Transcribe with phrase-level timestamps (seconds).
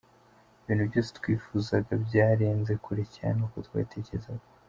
[0.63, 4.45] Ibintu byose twifuzaga byarenze kure cyane uko twabitekerezaga.